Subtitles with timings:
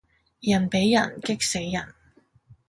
[0.39, 1.93] 人比人激死人